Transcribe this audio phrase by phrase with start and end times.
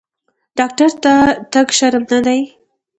[0.57, 1.13] ډاکټر ته
[1.51, 2.39] تګ شرم نه دی۔